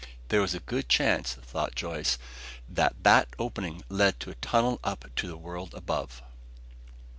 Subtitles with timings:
[0.29, 2.17] There was a good chance, thought Joyce,
[2.67, 6.23] that that opening led to a tunnel up to the world above!